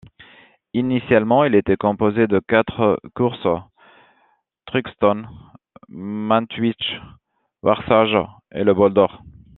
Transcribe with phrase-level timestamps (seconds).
[0.73, 3.45] Initialement, il était composé de quatre courses,
[4.65, 5.25] Thruxton,
[5.89, 6.99] Montjuich,
[7.61, 8.17] Warsage
[8.51, 9.21] et le Bol d'or.